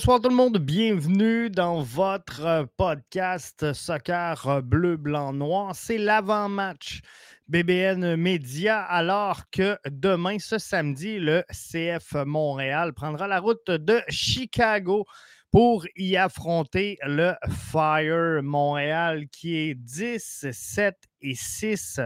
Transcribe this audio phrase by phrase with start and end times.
[0.00, 5.76] Bonsoir tout le monde, bienvenue dans votre euh, podcast Soccer Bleu, Blanc, Noir.
[5.76, 7.02] C'est l'avant-match
[7.48, 15.04] BBN Média alors que demain, ce samedi, le CF Montréal prendra la route de Chicago
[15.50, 17.34] pour y affronter le
[17.70, 22.00] Fire Montréal qui est 10, 7 et 6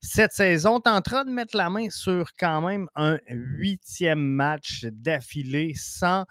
[0.00, 0.80] cette saison.
[0.80, 6.24] Tu en train de mettre la main sur quand même un huitième match d'affilée sans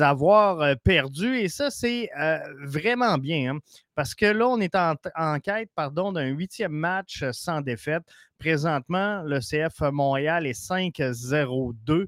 [0.00, 1.36] avoir euh, perdu.
[1.38, 3.54] Et ça, c'est euh, vraiment bien.
[3.54, 3.58] Hein,
[3.94, 8.02] parce que là, on est en, quête pardon, d'un huitième match sans défaite.
[8.38, 12.06] Présentement, le CF Montréal est 5-0-2.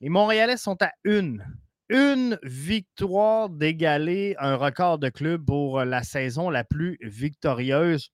[0.00, 1.44] Les Montréalais sont à une.
[1.88, 8.10] Une victoire d'égaler un record de club pour la saison la plus victorieuse.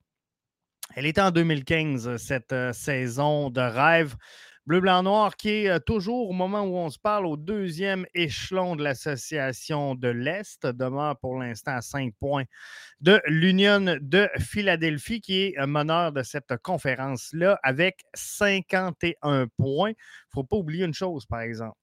[0.95, 4.15] Elle était en 2015, cette euh, saison de rêve.
[4.69, 8.05] Bleu, blanc, noir, qui est euh, toujours, au moment où on se parle, au deuxième
[8.13, 12.43] échelon de l'association de l'Est, demeure pour l'instant à 5 points
[13.01, 19.89] de l'Union de Philadelphie, qui est euh, meneur de cette conférence-là, avec 51 points.
[19.89, 21.79] Il ne faut pas oublier une chose, par exemple.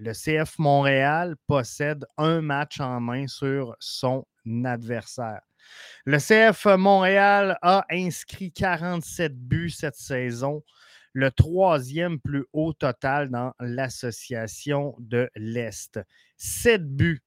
[0.00, 4.26] Le CF Montréal possède un match en main sur son
[4.64, 5.42] adversaire.
[6.04, 10.64] Le CF Montréal a inscrit 47 buts cette saison
[11.14, 16.00] le troisième plus haut total dans l'association de l'Est.
[16.36, 17.22] Sept buts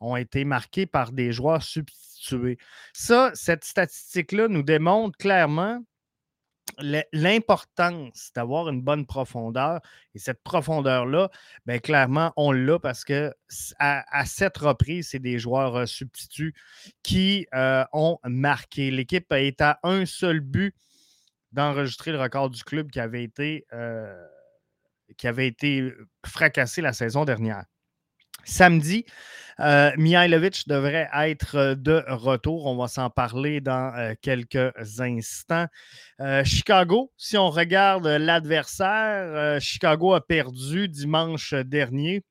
[0.00, 2.56] ont été marqués par des joueurs substitués.
[2.94, 5.82] Ça, cette statistique-là nous démontre clairement
[7.12, 9.80] l'importance d'avoir une bonne profondeur.
[10.14, 11.28] Et cette profondeur-là,
[11.66, 13.34] bien, clairement, on l'a parce que
[13.80, 16.54] à, sept reprises, c'est des joueurs euh, substituts
[17.02, 18.92] qui euh, ont marqué.
[18.92, 20.74] L'équipe est à un seul but
[21.52, 24.14] d'enregistrer le record du club qui avait été, euh,
[25.38, 25.92] été
[26.24, 27.64] fracassé la saison dernière.
[28.44, 29.04] Samedi,
[29.60, 32.66] euh, Mihailovic devrait être de retour.
[32.66, 35.66] On va s'en parler dans euh, quelques instants.
[36.20, 42.22] Euh, Chicago, si on regarde l'adversaire, Chicago a perdu dimanche dernier.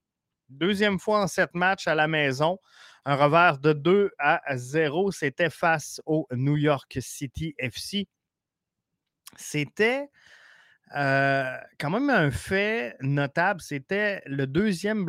[0.49, 2.57] Deuxième fois en sept matchs à la maison.
[3.05, 5.11] Un revers de 2 à 0.
[5.11, 8.07] C'était face au New York City FC
[9.37, 10.09] c'était
[10.93, 13.61] quand même un fait notable.
[13.61, 15.05] C'était le deuxième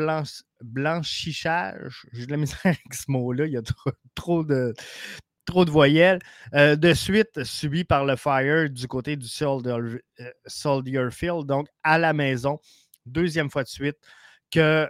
[0.63, 2.07] blanchissage.
[2.13, 3.47] J'ai de la avec ce mot-là.
[3.47, 3.63] Il y a
[4.15, 4.75] trop, de,
[5.45, 6.21] trop de voyelles.
[6.53, 9.79] de suite subi par le Fire du côté du Soldier,
[11.11, 12.61] Field, donc à la maison.
[13.07, 13.97] Deuxième fois de suite
[14.51, 14.89] que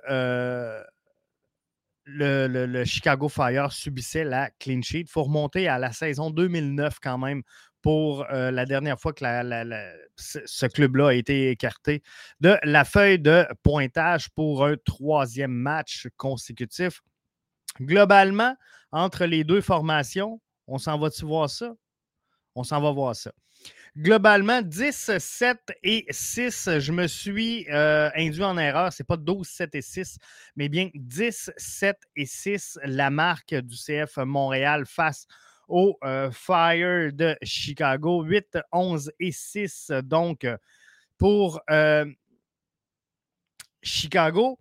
[2.13, 5.03] le, le, Chicago Fire subissait la clean sheet.
[5.03, 7.43] Il faut remonter à la saison 2009 quand même
[7.83, 9.25] pour euh, la dernière fois que
[10.17, 12.03] ce club-là a été écarté
[12.41, 17.01] de la feuille de pointage pour un troisième match consécutif.
[17.81, 18.57] Globalement,
[18.93, 21.73] entre les deux formations, on s'en va-tu voir ça?
[22.55, 23.33] On s'en va voir ça.
[23.97, 28.93] Globalement, 10, 7 et 6, je me suis euh, induit en erreur.
[28.93, 30.19] Ce n'est pas 12, 7 et 6,
[30.55, 35.50] mais bien 10, 7 et 6, la marque du CF Montréal face au
[36.05, 38.23] euh, Fire de Chicago.
[38.23, 40.47] 8, 11 et 6 donc
[41.19, 42.05] pour euh,
[43.83, 44.59] Chicago.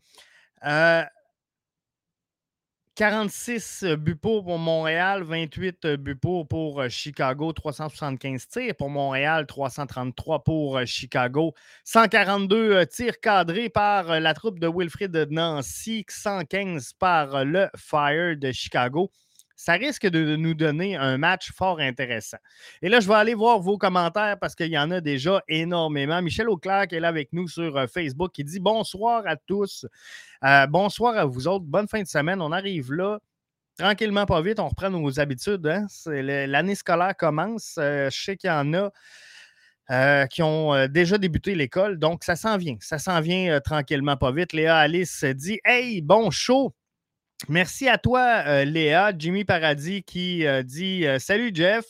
[2.96, 10.86] 46 buts pour Montréal, 28 buts pour euh, Chicago, 375 tirs pour Montréal, 333 pour
[10.86, 11.54] Chicago,
[11.86, 19.10] 142 tirs cadrés par la troupe de Wilfrid Nancy, 115 par le Fire de Chicago
[19.60, 22.38] ça risque de nous donner un match fort intéressant.
[22.82, 26.22] Et là, je vais aller voir vos commentaires parce qu'il y en a déjà énormément.
[26.22, 29.86] Michel Auclair qui est là avec nous sur euh, Facebook qui dit bonsoir à tous.
[30.46, 31.66] Euh, bonsoir à vous autres.
[31.66, 32.42] Bonne fin de semaine.
[32.42, 33.20] On arrive là.
[33.78, 35.68] Tranquillement, pas vite, on reprend nos habitudes.
[35.68, 35.88] Hein.
[36.06, 37.76] L'année scolaire commence.
[37.80, 41.98] Euh, je sais qu'il y en a qui ont déjà débuté l'école.
[42.00, 42.78] Donc, ça s'en vient.
[42.80, 44.54] Ça s'en vient tranquillement, pas vite.
[44.54, 46.74] Léa Alice dit Hey, bon show.
[47.48, 49.14] Merci à toi, euh, Léa.
[49.18, 51.86] Jimmy Paradis qui euh, dit euh, Salut, Jeff.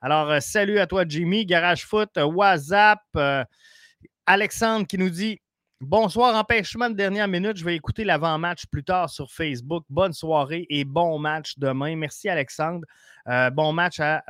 [0.00, 1.46] Alors, salut à toi, Jimmy.
[1.46, 3.00] Garage Foot, WhatsApp.
[4.26, 5.40] Alexandre qui nous dit
[5.80, 7.56] Bonsoir, empêchement de dernière minute.
[7.56, 9.84] Je vais écouter l'avant-match plus tard sur Facebook.
[9.88, 11.94] Bonne soirée et bon match demain.
[11.94, 12.84] Merci, Alexandre.
[13.52, 14.24] bon match à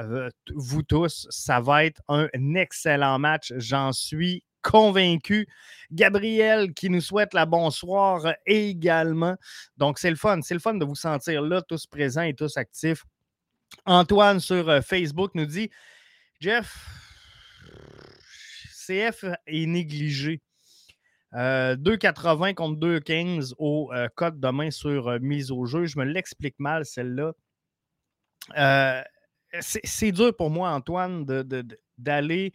[0.54, 1.26] vous tous.
[1.30, 5.48] Ça va être un excellent match, j'en suis convaincu.
[5.90, 9.36] Gabriel qui nous souhaite la bonsoir également.
[9.76, 10.40] Donc, c'est le fun.
[10.42, 13.04] C'est le fun de vous sentir là, tous présents et tous actifs.
[13.84, 15.70] Antoine sur euh, Facebook nous dit
[16.40, 16.74] Jeff,
[18.86, 20.40] CF est négligé.
[21.34, 25.86] 2,80 contre 2,15 au code demain sur mise au jeu.
[25.86, 27.32] Je me l'explique mal, celle-là.
[29.60, 31.24] c'est dur pour moi, Antoine,
[31.96, 32.52] d'aller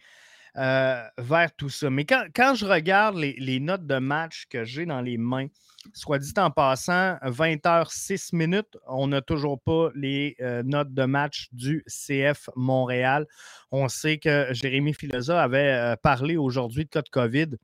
[0.57, 1.89] vers tout ça.
[1.89, 5.48] Mais quand, je regarde les, notes de match que j'ai dans les mains,
[5.94, 11.48] soit dit en passant, 20h 6 minutes, on n'a toujours pas les notes de match
[11.51, 13.27] du CF Montréal.
[13.71, 17.57] On sait que Jérémy Filosa avait parlé aujourd'hui de cas de COVID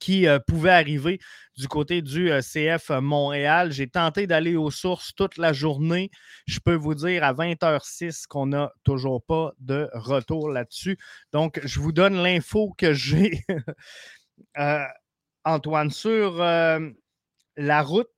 [0.00, 1.20] qui euh, pouvait arriver
[1.56, 3.72] du côté du euh, CF Montréal.
[3.72, 6.10] J'ai tenté d'aller aux sources toute la journée.
[6.46, 10.98] Je peux vous dire à 20h06 qu'on n'a toujours pas de retour là-dessus.
[11.32, 13.44] Donc, je vous donne l'info que j'ai,
[14.58, 14.84] euh,
[15.44, 18.08] Antoine, sur la route.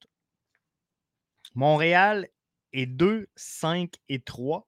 [1.54, 2.28] Montréal
[2.72, 4.66] est 2, 5 et 3.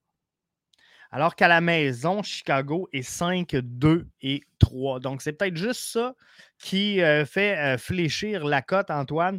[1.10, 5.00] Alors qu'à la maison, Chicago est 5, 2 et 3.
[5.00, 6.14] Donc, c'est peut-être juste ça
[6.58, 9.38] qui euh, fait euh, fléchir la cote, Antoine.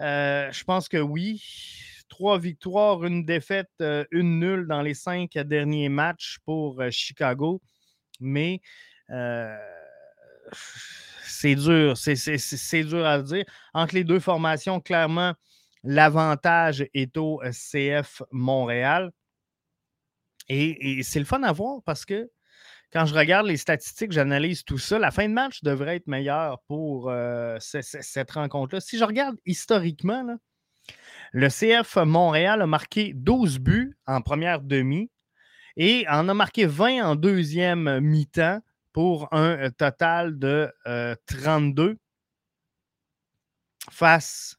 [0.00, 1.42] Euh, je pense que oui.
[2.08, 3.70] Trois victoires, une défaite,
[4.10, 7.62] une nulle dans les cinq derniers matchs pour Chicago.
[8.20, 8.60] Mais
[11.24, 13.46] c'est dur, c'est dur à dire.
[13.72, 15.32] Entre les deux formations, clairement,
[15.84, 19.10] l'avantage est au CF Montréal.
[20.52, 22.30] Et, c'est le fun à voir parce que
[22.92, 26.60] quand je regarde les statistiques, j'analyse tout ça, la fin de match devrait être meilleure
[26.68, 28.80] pour euh, cette rencontre-là.
[28.80, 30.26] Si je regarde historiquement,
[31.32, 35.10] le CF Montréal a marqué 12 buts en première demi
[35.78, 38.60] et en a marqué 20 en deuxième mi-temps
[38.92, 40.70] pour un euh, total de
[41.26, 41.96] 32 euh,
[43.90, 44.56] face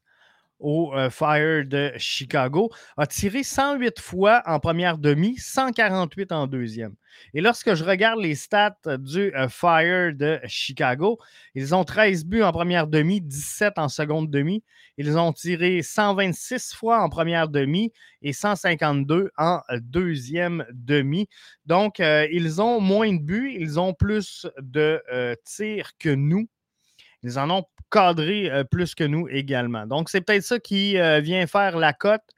[0.64, 6.94] au euh, Fire de Chicago, a tiré 108 fois en première demi, 148 en deuxième.
[7.34, 11.18] Et lorsque je regarde les stats du euh, Fire de Chicago,
[11.54, 14.64] ils ont 13 buts en première demi, 17 en seconde demi.
[14.96, 21.28] Ils ont tiré 126 fois en première demi et 152 en deuxième demi.
[21.66, 25.02] Donc, euh, ils ont moins de buts, ils ont plus de
[25.44, 26.48] tirs que nous.
[27.22, 27.64] Ils en ont
[27.94, 29.86] cadré euh, plus que nous également.
[29.86, 32.28] Donc, c'est peut-être ça qui euh, vient faire la cote,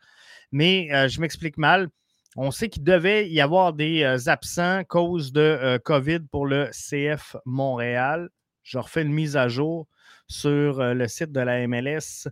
[0.52, 1.88] mais euh, je m'explique mal.
[2.36, 8.28] On sait qu'il devait y avoir des absents cause de COVID pour le CF Montréal.
[8.62, 9.88] Je refais une mise à jour
[10.28, 12.28] sur le site de la MLS,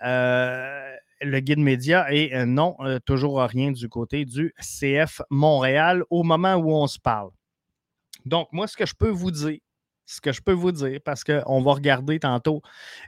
[0.00, 6.72] le guide média, et non, toujours rien du côté du CF Montréal au moment où
[6.72, 7.30] on se parle.
[8.24, 9.58] Donc, moi, ce que je peux vous dire,
[10.10, 12.62] ce que je peux vous dire, parce qu'on va regarder tantôt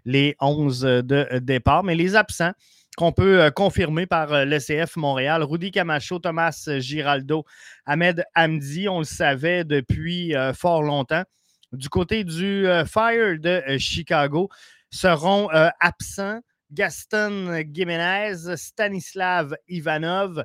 [0.05, 2.53] les 11 de départ, mais les absents
[2.97, 7.45] qu'on peut euh, confirmer par euh, l'ECF Montréal, Rudy Camacho, Thomas Giraldo,
[7.87, 11.25] Ahmed Hamdi, on le savait depuis euh, fort longtemps.
[11.73, 14.51] Du côté du Fire de Chicago,
[14.91, 15.49] seront
[15.81, 16.41] absents
[16.71, 20.45] Gaston Jiménez, Stanislav Ivanov,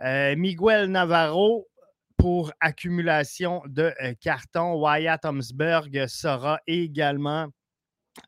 [0.00, 1.66] Miguel Navarro,
[2.20, 4.74] pour accumulation de euh, cartons.
[4.74, 7.48] Wyatt Homsberg sera également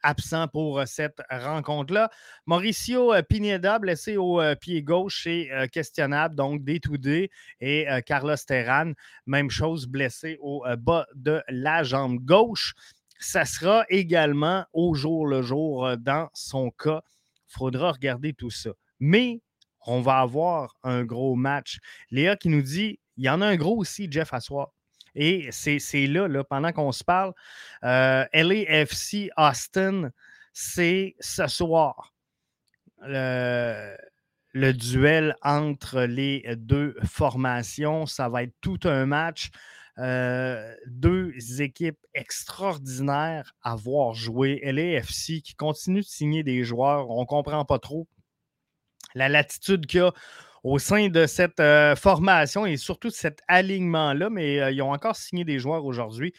[0.02, 2.10] absent pour euh, cette rencontre-là.
[2.46, 7.28] Mauricio euh, Pineda, blessé au pied gauche, est questionnable, donc D2D.
[7.60, 8.92] Et Carlos Terran,
[9.26, 12.74] même chose, blessé au bas de la jambe gauche.
[13.18, 17.02] Ça sera également au jour le jour dans son cas.
[17.50, 18.70] Il faudra regarder tout ça.
[18.98, 19.42] Mais
[19.86, 21.78] on va avoir un gros match.
[22.10, 24.40] Léa qui nous dit il y en a un gros aussi, Jeff, à.
[25.14, 27.32] Et c'est là, là, pendant qu'on se parle,
[27.84, 30.10] euh, LAFC Austin,
[30.52, 32.14] c'est ce soir.
[33.04, 33.96] Le,
[34.72, 38.06] duel entre les deux formations.
[38.06, 39.50] Ça va être tout un match.
[39.98, 44.60] Euh, deux équipes extraordinaires à voir jouer.
[44.64, 47.10] LAFC qui continue de signer des joueurs.
[47.10, 48.06] On ne comprend pas trop
[49.14, 50.12] la latitude qu'il y a
[50.62, 54.92] au sein de cette euh, formation et surtout de cet alignement-là, mais euh, ils ont
[54.92, 56.32] encore signé des joueurs aujourd'hui.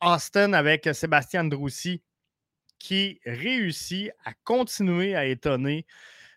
[0.00, 2.02] Austin avec Sébastien Droussi
[2.78, 5.86] qui réussit à continuer à étonner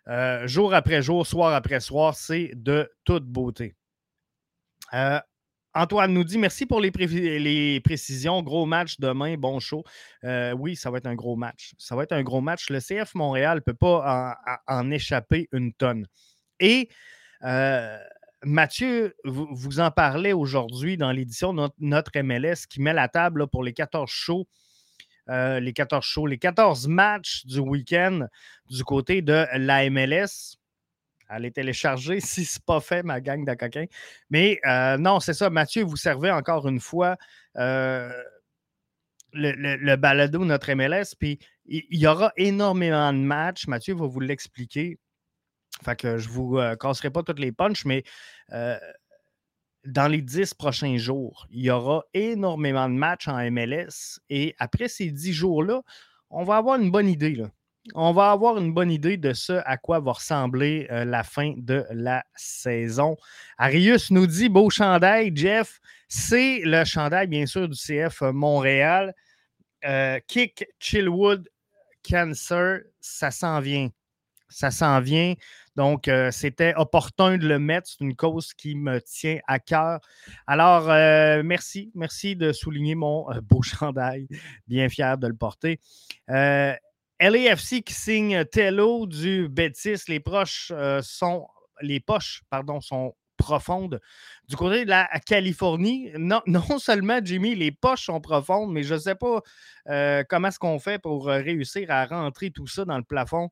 [0.07, 2.15] euh, jour après jour, soir après soir.
[2.15, 3.75] C'est de toute beauté.
[5.73, 8.41] Antoine nous dit merci pour les, les, précisions.
[8.41, 9.83] Gros match demain, bon show.
[10.23, 11.73] oui, ça va être un gros match.
[11.77, 12.69] Ça va être un gros match.
[12.69, 16.07] Le CF Montréal ne peut pas en, échapper une tonne.
[16.59, 16.89] Et
[18.43, 23.73] Mathieu, vous, en parlez aujourd'hui dans l'édition notre, MLS qui met la table pour les
[23.73, 24.47] 14 shows.
[25.27, 28.27] les 14 shows, les 14 matchs du week-end
[28.69, 30.57] du côté de la MLS.
[31.29, 33.87] Allez télécharger si ce n'est pas fait, ma gang de coquins.
[34.29, 34.59] Mais
[34.99, 37.17] non, c'est ça, Mathieu, vous servez encore une fois
[39.33, 41.15] le, balado notre MLS.
[41.17, 43.67] Puis il y, aura énormément de matchs.
[43.67, 44.97] Mathieu va vous l'expliquer.
[45.83, 48.03] Fait que je ne vous casserai pas toutes les punches, mais
[49.87, 54.19] dans les dix prochains jours, il y aura énormément de matchs en MLS.
[54.29, 55.81] Et après ces dix jours-là,
[56.29, 57.41] on va avoir une bonne idée.
[57.95, 61.53] On va avoir une bonne idée de ce à quoi va ressembler euh, la fin
[61.55, 63.15] de la saison.
[63.57, 65.79] Arius nous dit beau chandail, Jeff.
[66.09, 69.13] C'est le chandail, bien sûr, du CF Montréal.
[69.85, 71.47] Euh, Kick, Chillwood,
[72.07, 73.89] Cancer, ça s'en vient.
[74.49, 75.35] Ça s'en vient.
[75.77, 77.87] Donc, euh, c'était opportun de le mettre.
[77.87, 79.99] C'est une cause qui me tient à cœur.
[80.47, 81.91] Alors, euh, merci.
[81.93, 84.27] Merci de souligner mon euh, beau chandail.
[84.65, 85.79] Bien fier de le porter.
[86.27, 90.01] LAFC qui signe Tello du Betis.
[90.07, 91.47] Les proches sont.
[91.81, 93.99] Les poches, pardon, sont profondes.
[94.49, 98.95] Du côté de la Californie, non, non seulement, Jimmy, les poches sont profondes, mais je
[98.95, 99.43] ne sais pas
[100.27, 103.51] comment est-ce qu'on fait pour réussir à rentrer tout ça dans le plafond?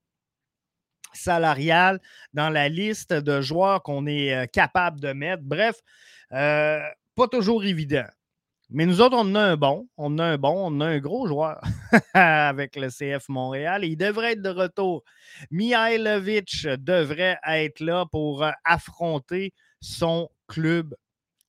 [1.16, 2.00] Salariale
[2.34, 5.44] dans la liste de joueurs qu'on est euh, capable de mettre.
[5.44, 5.76] Bref,
[6.32, 6.80] euh,
[7.16, 8.06] pas toujours évident.
[8.72, 11.28] Mais nous autres, on a un bon, on a un bon, on a un gros
[11.28, 11.62] joueur
[12.14, 15.04] avec le CF Montréal et il devrait être de retour.
[15.52, 20.96] Mihailovic devrait être là pour euh, affronter son club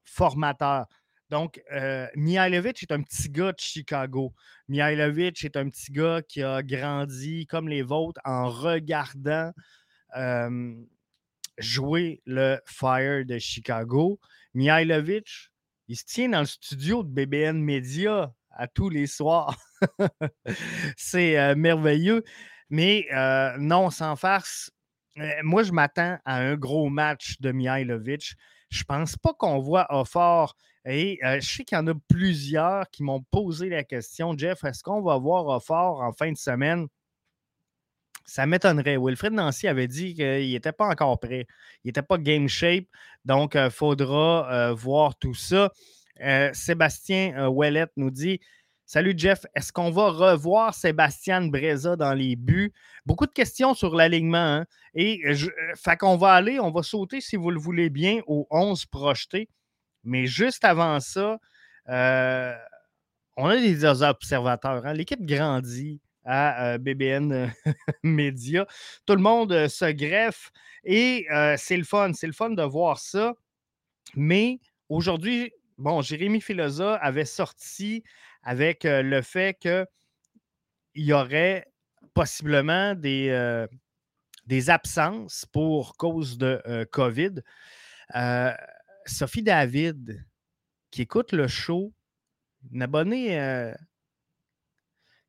[0.04, 0.86] formateur.
[1.30, 4.32] Donc, euh, Mihailovic est un petit gars de Chicago.
[4.68, 9.52] Mihailovic est un petit gars qui a grandi comme les vôtres en regardant
[11.58, 14.20] jouer le Fire de Chicago.
[14.54, 15.50] Mihailovic,
[15.88, 19.56] il se tient dans le studio de BBN Media à tous les soirs.
[20.96, 22.24] C'est euh, merveilleux.
[22.70, 24.70] Mais euh, non, sans farce,
[25.42, 28.34] moi, je m'attends à un gros match de Mihailovic.
[28.70, 30.56] Je ne pense pas qu'on voit Offort
[30.86, 34.82] et je sais qu'il y en a plusieurs qui m'ont posé la question, Jeff, est-ce
[34.82, 36.86] qu'on va voir fort en fin de semaine?
[38.24, 38.96] Ça m'étonnerait.
[38.96, 41.46] Wilfred Nancy avait dit qu'il n'était pas encore prêt.
[41.84, 42.86] Il n'était pas game shape.
[43.24, 45.70] Donc, il faudra voir tout ça.
[46.52, 48.40] Sébastien Ouellet nous dit
[48.88, 52.72] Salut Jeff, est-ce qu'on va revoir Sébastien Breza dans les buts?
[53.04, 54.38] Beaucoup de questions sur l'alignement.
[54.38, 54.66] Hein.
[54.94, 58.46] Et je, fait qu'on va aller, on va sauter, si vous le voulez bien, aux
[58.48, 59.48] 11 projetés.
[60.06, 61.38] Mais juste avant ça,
[61.88, 62.54] euh,
[63.36, 64.86] on a des observateurs.
[64.86, 64.94] Hein.
[64.94, 67.52] L'équipe grandit à euh, BBN
[68.04, 68.66] Media.
[69.04, 70.50] Tout le monde euh, se greffe
[70.84, 71.26] et
[71.58, 72.12] c'est le fun.
[72.14, 73.34] C'est le fun de voir ça.
[74.14, 78.04] Mais aujourd'hui, bon, Jérémy Filosa avait sorti
[78.44, 79.86] avec le fait qu'il
[80.94, 81.66] y aurait
[82.14, 83.66] possiblement des,
[84.46, 87.42] des absences pour cause de COVID.
[89.06, 90.24] Sophie David,
[90.90, 91.92] qui écoute le show,
[92.72, 93.72] une abonnée euh,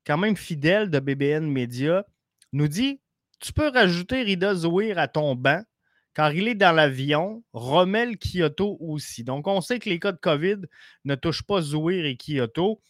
[0.06, 2.06] quand même fidèle de BBN Media,
[2.54, 3.00] nous dit
[3.40, 5.64] Tu peux rajouter Rida Zouir à ton banc
[6.18, 9.24] car il est dans l'avion, Rommel Kyoto aussi.
[9.24, 10.62] Donc, on sait que les cas de COVID
[11.06, 12.82] ne touchent pas Zouir et Kyoto.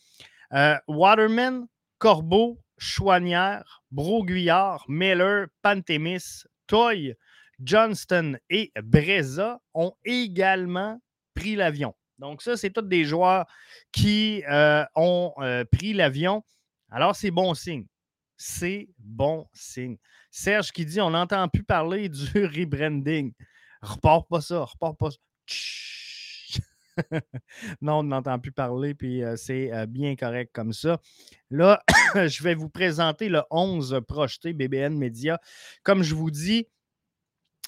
[0.53, 1.67] Euh, Waterman,
[1.97, 7.15] Corbeau, Chouanière, Broguillard, Miller, Pantémis, Toy,
[7.61, 10.99] Johnston et Breza ont également
[11.33, 11.93] pris l'avion.
[12.19, 13.45] Donc, ça, c'est tous des joueurs
[13.91, 16.43] qui euh, ont euh, pris l'avion.
[16.89, 17.85] Alors, c'est bon signe.
[18.37, 19.97] C'est bon signe.
[20.31, 23.33] Serge qui dit on n'entend plus parler du rebranding.
[23.81, 25.17] Repars pas ça, repars pas ça.
[27.81, 30.99] non, on n'entend plus parler, puis euh, c'est bien correct comme ça.
[31.51, 31.83] Là,
[32.15, 35.39] je vais vous présenter le 11 projeté BBN Media.
[35.83, 36.67] Comme je vous dis,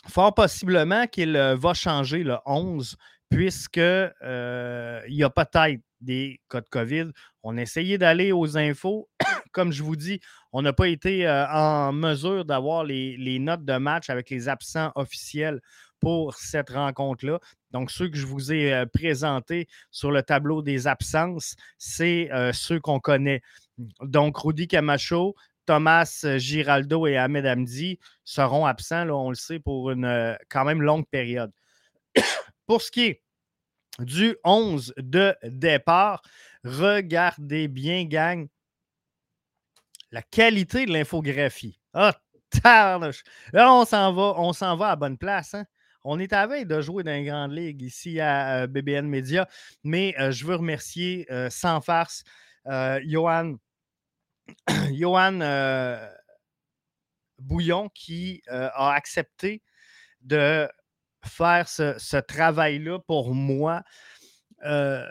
[0.07, 2.95] fort possiblement qu'il euh, va changer le 11
[3.29, 7.11] puisque euh, y a peut-être des cas de COVID.
[7.43, 9.09] On a essayé d'aller aux infos.
[9.51, 10.19] Comme je vous dis,
[10.51, 14.91] on n'a pas été euh, en mesure d'avoir les, notes de match avec les absents
[14.95, 15.61] officiels
[15.99, 17.39] pour cette rencontre-là.
[17.71, 23.01] Donc, ceux que je vous ai présentés sur le tableau des absences, c'est ceux qu'on
[23.01, 23.41] connaît.
[24.01, 25.35] Donc, Rudy Camacho,
[25.69, 30.33] Thomas euh, Giraldo et Ahmed Hamdi seront absents, là, on le sait, pour une euh,
[30.49, 31.51] quand même longue période.
[32.65, 33.21] pour ce qui est
[33.99, 36.23] du 11 de départ,
[36.63, 38.47] regardez bien, gang,
[40.09, 41.79] la qualité de l'infographie.
[41.93, 42.17] Ah,
[42.63, 45.53] Là, on s'en va, on s'en va à bonne place.
[45.53, 45.65] Hein.
[46.03, 49.47] On est à veille de jouer dans les grandes ligues ici à euh, BBN Media,
[49.83, 52.23] mais je veux remercier sans farce
[53.05, 53.53] Johan
[54.93, 56.07] Johan euh,
[57.37, 59.61] Bouillon qui euh, a accepté
[60.21, 60.67] de
[61.25, 63.83] faire ce, travail-là pour moi.
[64.65, 65.05] Euh,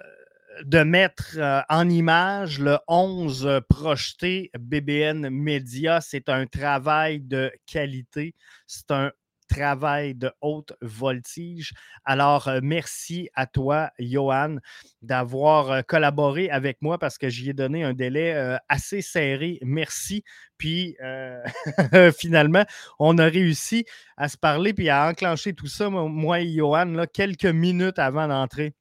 [0.64, 6.00] de mettre en image le 11 projeté BBN Media.
[6.00, 8.34] C'est un travail de qualité.
[8.66, 9.12] C'est un
[9.48, 11.72] travail de haute voltige.
[12.04, 14.56] Alors, euh, merci à toi, Johan,
[15.02, 19.58] d'avoir euh, collaboré avec moi parce que j'y ai donné un délai euh, assez serré.
[19.62, 20.22] Merci.
[20.58, 20.96] Puis,
[22.18, 22.64] finalement,
[22.98, 23.84] on a réussi
[24.16, 28.74] à se parler puis à enclencher tout ça, moi et Johan, quelques minutes avant d'entrer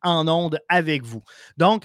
[0.00, 1.22] en onde avec vous.
[1.58, 1.84] Donc,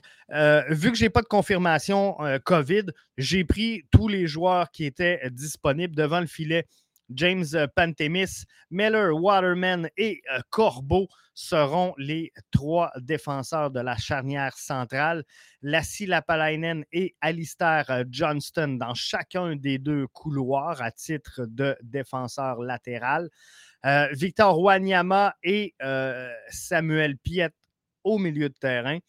[0.70, 2.86] vu que je n'ai pas de confirmation COVID,
[3.18, 6.66] j'ai pris tous les joueurs qui étaient disponibles devant le filet
[7.10, 14.58] James euh, Pantemis, Miller, Waterman et euh, Corbeau seront les trois défenseurs de la charnière
[14.58, 15.24] centrale.
[15.62, 22.60] Lassie Lapalainen et Alistair euh, Johnston dans chacun des deux couloirs à titre de défenseur
[22.62, 23.30] latéral.
[24.12, 25.74] Victor Wanyama et
[26.50, 27.52] Samuel Piet
[28.04, 29.00] au milieu de terrain.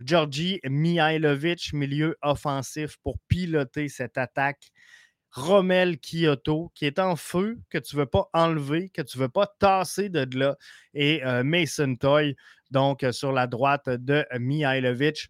[0.00, 4.70] Georgi Mihailovic, milieu offensif pour piloter cette attaque
[5.32, 9.22] Rommel Kyoto, qui est en feu, que tu ne veux pas enlever, que tu ne
[9.22, 10.56] veux pas tasser de là,
[10.94, 12.36] et euh, Mason Toy,
[12.70, 15.28] donc euh, sur la droite de Mihailovic.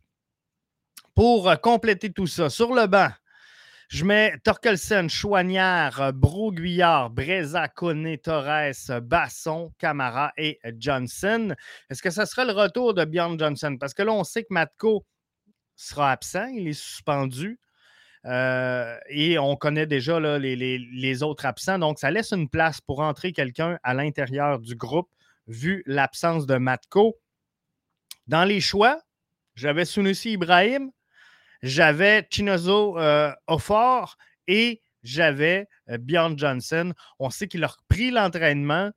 [1.14, 3.10] Pour euh, compléter tout ça, sur le banc,
[3.88, 11.54] je mets Torkelsen, Chouanière, Broguillard, Breza, Kone, Torres, Basson, Camara et Johnson.
[11.90, 13.76] Est-ce que ce sera le retour de Bjorn Johnson?
[13.80, 15.04] Parce que là, on sait que Matko
[15.74, 17.58] sera absent, il est suspendu.
[18.26, 21.78] Euh, et on connaît déjà les, autres absents.
[21.78, 25.08] Donc, ça laisse une place pour entrer quelqu'un à l'intérieur du groupe,
[25.46, 27.18] vu l'absence de Matko.
[28.26, 29.00] Dans les choix,
[29.54, 30.90] j'avais Sunusi Ibrahim,
[31.62, 33.32] j'avais Chinozo euh,
[34.46, 36.92] et j'avais euh, Bjorn Johnson.
[37.18, 38.90] On sait qu'il a repris l'entraînement.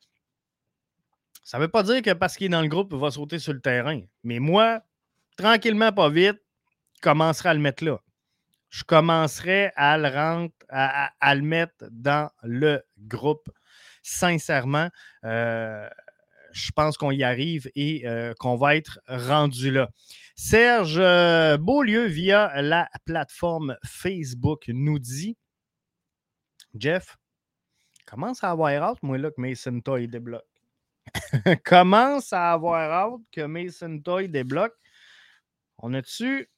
[1.43, 3.39] Ça ne veut pas dire que parce qu'il est dans le groupe, il va sauter
[3.39, 4.01] sur le terrain.
[4.23, 4.81] Mais moi,
[5.37, 6.39] tranquillement, pas vite,
[7.01, 7.99] commencerai à le mettre là
[8.73, 13.47] je commencerai à le, mettre dans le groupe.
[14.01, 14.89] Sincèrement,
[15.25, 15.87] euh,
[16.53, 19.89] je pense qu'on y arrive et euh, qu'on va être rendu là.
[20.35, 25.37] Serge euh, Beaulieu, via la plateforme Facebook, nous dit
[26.73, 27.15] Jeff,
[28.07, 30.41] commence à avoir hâte, moi, là, que Mason Toy débloque.
[31.63, 34.73] commence à avoir hâte que Mason Toy débloque.
[35.77, 36.49] On a-tu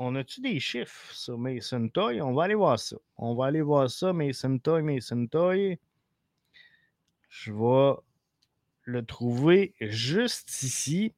[0.00, 2.22] on a-tu des chiffres sur Mason Toy?
[2.22, 2.96] On va aller voir ça.
[3.18, 5.78] On va aller voir ça, Mason Toy, Mason Toy.
[7.28, 8.00] Je vais
[8.84, 11.12] le trouver juste ici.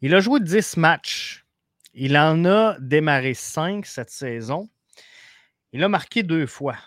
[0.00, 1.44] Il a joué 10 matchs.
[1.92, 4.70] Il en a démarré 5 cette saison.
[5.72, 6.78] Il a marqué deux fois.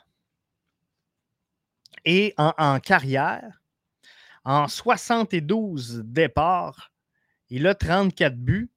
[2.06, 3.62] Et en, en carrière,
[4.44, 6.92] en 72 départs,
[7.50, 8.72] il a 34 buts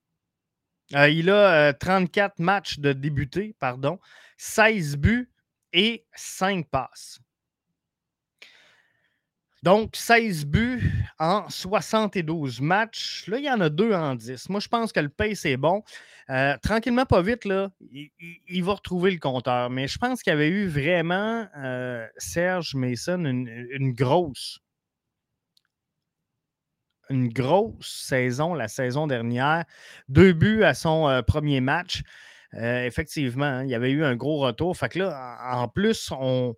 [0.95, 3.99] euh, il a 34 euh, matchs de débuté, pardon,
[4.37, 5.31] 16 buts
[5.73, 7.21] et 5 passes.
[9.63, 13.27] Donc, 16 buts en 72 matchs.
[13.29, 14.51] Là, il y en a deux en 10.
[14.51, 15.83] Moi, je pense que le pace est bon.
[16.29, 19.71] Euh, tranquillement, pas vite, là, il, va retrouver le compteur.
[19.71, 21.49] Mais je pense qu'il y avait eu vraiment,
[22.19, 24.61] Serge Mason, une grosse
[27.11, 29.65] une grosse saison la saison dernière.
[30.09, 32.03] Deux buts à son euh, premier match.
[32.55, 34.77] Euh, effectivement, hein, il y avait eu un gros retour.
[34.77, 36.55] Fait que là, en plus, on,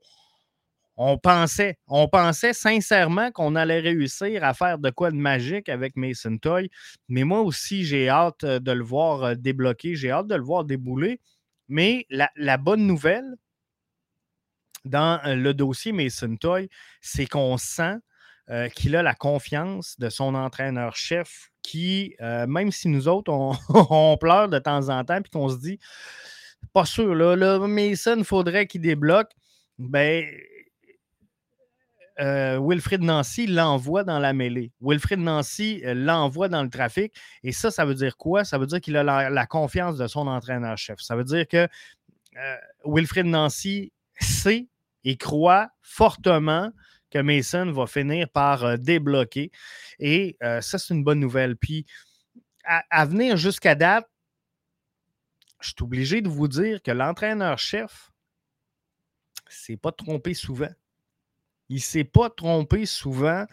[1.19, 6.37] pensait, on pensait sincèrement qu'on allait réussir à faire de quoi de magique avec Mason
[6.39, 6.71] Toy.
[7.09, 9.95] Mais moi aussi, j'ai hâte euh, de le voir débloquer.
[9.95, 11.21] J'ai hâte de le voir débouler.
[11.69, 13.35] Mais la, la bonne nouvelle
[14.85, 16.69] dans le dossier Mason Toy,
[17.01, 17.97] c'est qu'on sent
[18.49, 24.17] euh, qu'il a la confiance de son entraîneur-chef qui, euh, même si nous autres, on,
[24.21, 25.81] pleure de temps en temps puis qu'on se dit,
[26.73, 29.33] pas sûr, là, là Mason, faudrait qu'il débloque,
[29.79, 30.25] ben,
[32.21, 34.71] euh, Wilfrid Nancy l'envoie dans la mêlée.
[34.81, 37.13] Wilfrid Nancy l'envoie dans le trafic.
[37.43, 38.45] Et ça, ça veut dire quoi?
[38.45, 41.01] Ça veut dire qu'il a la, confiance de son entraîneur-chef.
[41.01, 41.67] Ça veut dire que
[42.85, 44.69] Wilfrid Nancy sait
[45.03, 46.71] et croit fortement
[47.11, 49.51] que Mason va finir par euh, débloquer.
[49.99, 51.57] Et euh, ça, c'est une bonne nouvelle.
[51.57, 51.87] Puis,
[52.65, 54.09] à, venir jusqu'à date,
[55.61, 58.11] je suis obligé de vous dire que l'entraîneur-chef
[59.47, 60.73] ne s'est pas trompé souvent.
[61.69, 63.47] Il ne s'est pas trompé souvent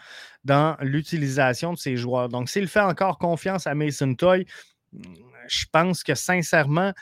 [0.43, 2.29] dans l'utilisation de ses joueurs.
[2.29, 4.45] Donc, s'il fait encore confiance à Mason Toy,
[5.47, 6.93] je pense que sincèrement,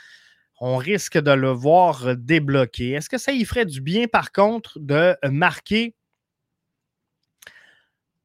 [0.59, 2.91] on risque de le voir débloquer.
[2.91, 5.95] Est-ce que ça y ferait du bien, par contre, de marquer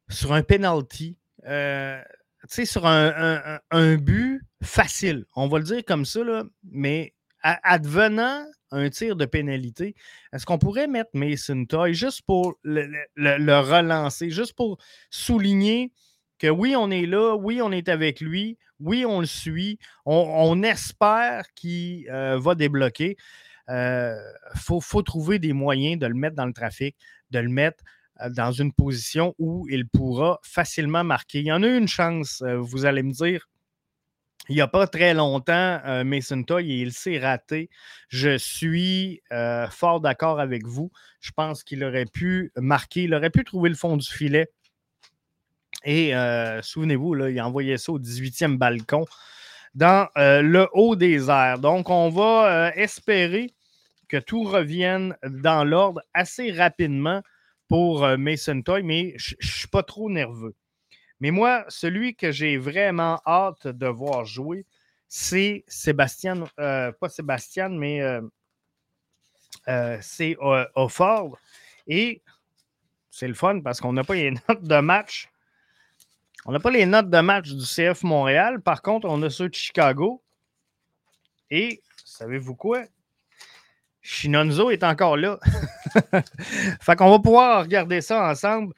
[0.09, 1.17] sur un penalty.
[1.47, 2.01] Euh,
[2.49, 9.15] sur un, but facile, on va le dire comme ça, là, mais advenant un tir
[9.15, 9.95] de pénalité,
[10.33, 14.77] est-ce qu'on pourrait mettre Mason Toy juste pour le, relancer, juste pour
[15.09, 15.91] souligner
[16.39, 20.61] que oui, on est là, oui, on est avec lui, oui, on le suit, on,
[20.63, 23.17] espère qu'il euh, va débloquer.
[23.69, 24.15] Il euh,
[24.55, 26.95] faut, trouver des moyens de le mettre dans le trafic,
[27.31, 27.83] de le mettre
[28.31, 31.39] dans une position où il pourra facilement marquer.
[31.39, 33.47] Il y en a une chance, vous allez me dire,
[34.49, 37.69] il n'y a pas très longtemps, Mason Toy, il s'est raté.
[38.07, 39.21] Je suis
[39.69, 40.91] fort d'accord avec vous.
[41.19, 44.49] Je pense qu'il aurait pu marquer, il aurait pu trouver le fond du filet.
[45.83, 46.13] Et
[46.61, 49.05] souvenez-vous, il a envoyé ça au 18e balcon
[49.75, 51.59] dans le haut des airs.
[51.59, 53.53] Donc, on va espérer
[54.07, 57.21] que tout revienne dans l'ordre assez rapidement
[57.67, 60.55] pour Mason Toy, mais je ne suis pas trop nerveux.
[61.19, 64.65] Mais moi, celui que j'ai vraiment hâte de voir jouer,
[65.07, 68.21] c'est Sébastien, euh, pas Sébastien, mais euh,
[69.67, 70.37] euh, c'est
[70.75, 71.37] Offord.
[71.87, 72.21] Et
[73.09, 75.29] c'est le fun parce qu'on n'a pas les notes de match.
[76.45, 78.61] On n'a pas les notes de match du CF Montréal.
[78.61, 80.21] Par contre, on a ceux de Chicago.
[81.49, 82.83] Et savez-vous quoi?
[84.01, 85.39] Shinonzo est encore là.
[86.81, 88.73] fait qu'on va pouvoir regarder ça ensemble.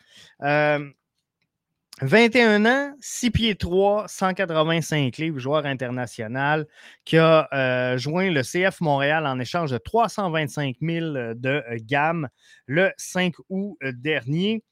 [2.02, 6.65] 21 ans, 6 pieds 3, 185 livres, joueur international,
[7.04, 12.30] qui a euh, joint le CF Montréal en échange de 325 000 de euh, gamme
[12.67, 14.63] le 5 août euh, dernier.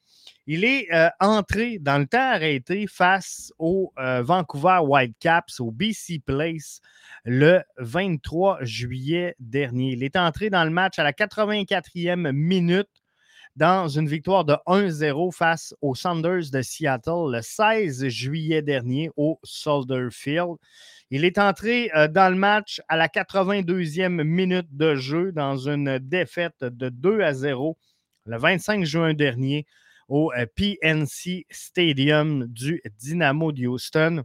[0.49, 0.87] Il est
[1.19, 6.79] entré dans le temps arrêté face au Vancouver Whitecaps au BC Place
[7.25, 9.91] le 23 juillet dernier.
[9.91, 12.87] Il est entré dans le match à la 84e minute
[13.57, 19.39] dans une victoire de 1-0 face aux Saunders de Seattle le 16 juillet dernier au
[19.43, 20.55] Soldier Field.
[21.09, 25.97] Il est entré euh, dans le match à la 82e minute de jeu dans une
[25.99, 27.77] défaite de 2 à 0
[28.27, 29.65] le 25 juin dernier
[30.07, 34.23] au euh, PNC Stadium du Dynamo de Houston.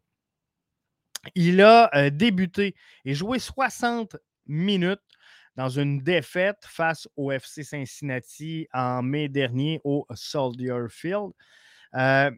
[1.34, 4.16] Il a euh, débuté et joué 60
[4.46, 5.00] minutes
[5.56, 11.32] dans une défaite face au FC Cincinnati en mai dernier au Soldier Field.
[11.94, 12.30] Euh,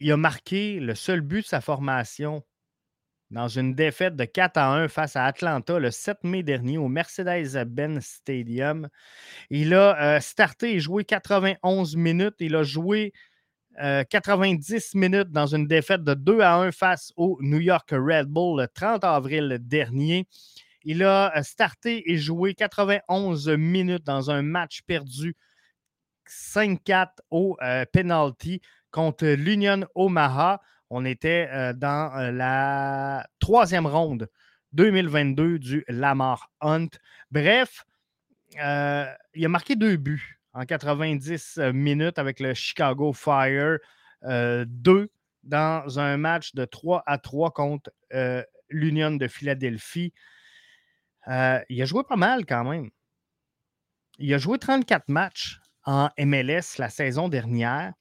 [0.00, 2.44] il a marqué le seul but de sa formation
[3.34, 6.88] dans une défaite de 4 à 1 face à Atlanta le 7 mai dernier au
[6.88, 8.88] Mercedes-Benz Stadium.
[9.50, 12.36] Il a euh, starté et joué 91 minutes.
[12.38, 13.12] Il a joué
[13.76, 18.28] 90 euh, minutes dans une défaite de 2 à 1 face au New York Red
[18.28, 20.28] Bull le 30 avril dernier.
[20.84, 25.34] Il a euh, starté et joué 91 minutes dans un match perdu
[26.28, 28.60] 5-4 au euh, penalty
[28.92, 30.60] contre l'Union Omaha.
[30.94, 34.28] On était euh, dans la troisième ronde
[34.72, 36.88] 2022 du Lamar Hunt.
[37.30, 37.84] Bref,
[38.52, 38.58] il
[39.44, 43.78] a marqué deux buts en 90 minutes avec le Chicago Fire
[44.22, 45.10] 2
[45.42, 47.90] dans un match de 3 à 3 contre
[48.70, 50.12] l'Union de Philadelphie.
[51.28, 52.90] Euh, il a joué pas mal quand même.
[54.18, 57.92] Il a joué 34 matchs en MLS la saison dernière.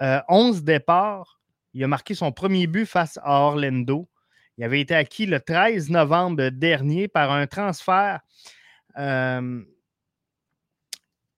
[0.00, 1.39] 11 euh, départs.
[1.74, 4.08] Il a marqué son premier but face à Orlando.
[4.58, 8.20] Il avait été acquis le 13 novembre dernier par un transfert.
[8.98, 9.62] Euh,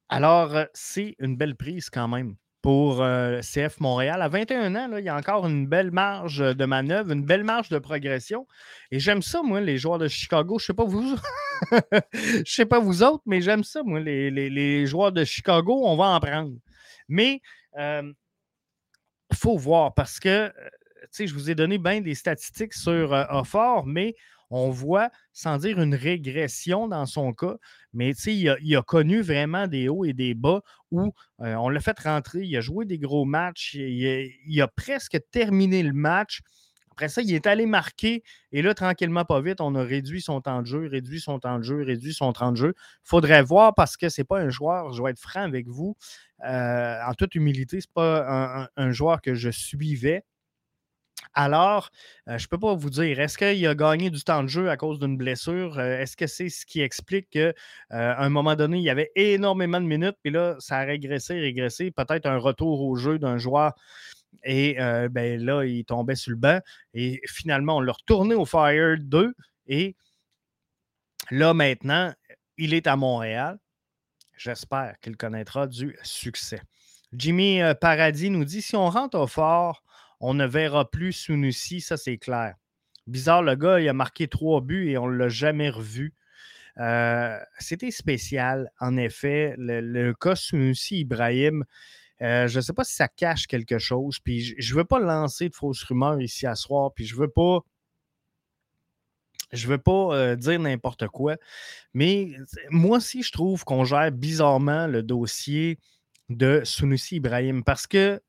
[0.09, 4.23] alors, c'est une belle prise quand même pour euh, CF Montréal.
[4.23, 7.68] À 21 ans, il y a encore une belle marge de manœuvre, une belle marge
[7.68, 8.47] de progression.
[8.90, 10.59] Et j'aime ça, moi, les joueurs de Chicago.
[10.59, 11.16] Je ne sais pas vous.
[12.12, 16.07] Je sais pas vous autres, mais j'aime ça, moi, les, joueurs de Chicago, on va
[16.07, 16.53] en prendre.
[17.09, 17.40] Mais
[17.79, 18.12] euh,
[19.35, 20.53] faut voir parce que, euh,
[21.18, 24.14] je vous ai donné bien des statistiques sur Offort, mais
[24.53, 27.57] on voit, sans dire une régression dans son cas,
[27.95, 31.71] mais il a, il a connu vraiment des hauts et des bas où euh, on
[31.71, 36.40] l'a fait rentrer, il a joué des gros matchs, il a, presque terminé le match.
[36.92, 40.42] Après ça, il est allé marquer et là, tranquillement, pas vite, on a réduit son
[40.42, 42.74] temps de jeu, réduit son temps de jeu, réduit son temps de jeu.
[42.76, 45.68] Il faudrait voir parce que ce n'est pas un joueur, je vais être franc avec
[45.68, 45.96] vous,
[46.44, 50.22] euh, en toute humilité, ce n'est pas un, joueur que je suivais.
[51.35, 51.88] Alors,
[52.28, 54.68] euh, je ne peux pas vous dire, est-ce qu'il a gagné du temps de jeu
[54.68, 55.78] à cause d'une blessure?
[55.78, 57.55] Euh, est-ce que c'est ce qui explique qu'à
[57.90, 61.90] un moment donné, il y avait énormément de minutes, puis là, ça a régressé, régressé,
[61.90, 63.72] peut-être un retour au jeu d'un joueur.
[64.45, 64.77] Et
[65.11, 66.61] ben là, il tombait sur le banc.
[66.95, 69.35] Et finalement, on l'a retourné au Fire 2.
[69.66, 69.97] Et
[71.31, 72.12] là, maintenant,
[72.59, 73.59] il est à Montréal.
[74.37, 76.61] J'espère qu'il connaîtra du succès.
[77.12, 79.85] Jimmy Paradis nous dit si on rentre au fort,
[80.21, 82.55] on ne verra plus Sunusi, ça c'est clair.
[83.07, 86.14] Bizarre, le gars, il a marqué trois buts et on ne l'a jamais revu.
[87.59, 89.55] C'était spécial, en effet.
[89.59, 91.64] Le, cas Sunusi Ibrahim,
[92.22, 94.18] je ne sais pas si ça cache quelque chose.
[94.20, 96.92] Puis je ne veux pas lancer de fausses rumeurs ici à soir.
[96.94, 97.61] Puis je ne veux pas
[99.52, 101.37] je veux pas euh, dire n'importe quoi,
[101.94, 102.32] mais
[102.70, 105.78] moi aussi, je trouve qu'on gère bizarrement le dossier
[106.30, 108.20] de Sunusi Ibrahim parce que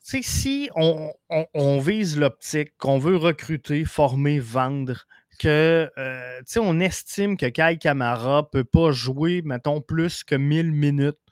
[0.00, 5.06] si on, vise l'optique, qu'on veut recruter, former, vendre,
[5.38, 10.72] que euh, on estime que Kai Kamara ne peut pas jouer, mettons, plus que 1000
[10.72, 11.23] minutes, euh,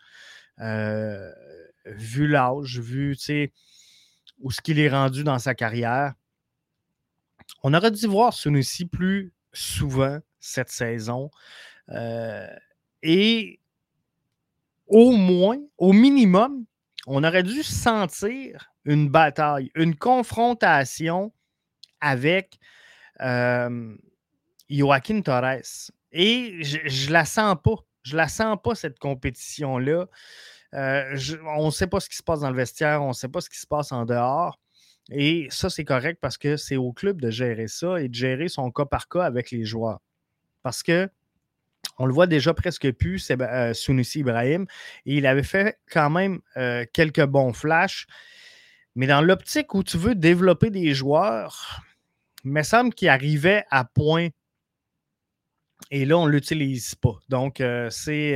[0.59, 3.17] vu l'âge, vu
[4.41, 6.15] où ce qu'il est rendu dans sa carrière,
[7.63, 11.31] on aurait dû voir Sunusi plus souvent cette saison.
[11.91, 12.47] Euh,
[13.03, 13.61] et
[14.87, 16.65] au moins, au minimum,
[17.07, 21.33] on aurait dû sentir une bataille, une confrontation
[22.01, 22.59] avec
[23.21, 23.95] euh,
[24.69, 25.63] Joaquin Torres.
[26.13, 27.77] Et je, ne la sens pas.
[28.03, 30.07] Je la sens pas, cette compétition-là.
[30.75, 31.17] Euh,
[31.57, 33.41] on ne sait pas ce qui se passe dans le vestiaire, on ne sait pas
[33.41, 34.59] ce qui se passe en dehors.
[35.11, 38.49] Et ça, c'est correct parce que c'est au club de gérer ça et de gérer
[38.49, 40.01] son cas par cas avec les joueurs.
[40.63, 41.09] Parce que
[41.99, 43.73] on le voit déjà presque plus, c'est euh,
[44.15, 44.67] Ibrahim.
[45.05, 48.07] Et il avait fait quand même euh, quelques bons flashs.
[48.95, 51.83] Mais dans l'optique où tu veux développer des joueurs,
[52.45, 54.29] il me semble qu'il arrivait à point.
[55.91, 57.19] Et là, on ne l'utilise pas.
[57.29, 58.35] Donc, euh, c'est,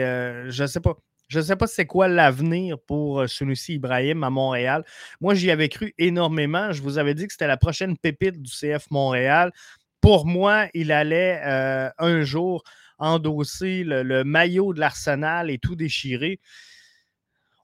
[0.50, 0.96] je ne sais pas.
[1.28, 4.84] Je ne sais pas c'est quoi l'avenir pour euh, Sunusi Ibrahim à Montréal.
[5.20, 6.72] Moi, j'y avais cru énormément.
[6.72, 9.52] Je vous avais dit que c'était la prochaine pépite du CF Montréal.
[10.00, 12.62] Pour moi, il allait euh, un jour
[12.98, 16.40] endosser le, maillot de l'Arsenal et tout déchirer.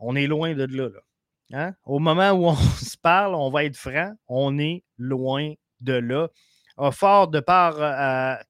[0.01, 0.89] On est loin de là.
[1.53, 1.75] Hein?
[1.85, 6.29] Au moment où on se parle, on va être franc, on est loin de là.
[6.91, 7.75] Fort de par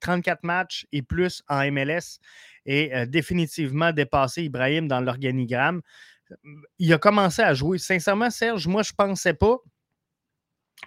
[0.00, 2.18] 34 euh, matchs et plus en MLS,
[2.64, 5.82] et euh, définitivement dépassé Ibrahim dans l'organigramme.
[6.78, 7.78] Il a commencé à jouer.
[7.78, 9.58] Sincèrement, Serge, moi, je ne pensais pas.